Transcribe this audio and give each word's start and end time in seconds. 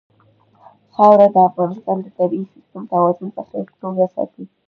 خاوره 0.95 1.27
د 1.33 1.35
افغانستان 1.49 1.97
د 2.01 2.07
طبعي 2.17 2.43
سیسټم 2.53 2.83
توازن 2.91 3.27
په 3.35 3.41
ښه 3.49 3.59
توګه 3.81 4.05
ساتي. 4.15 4.43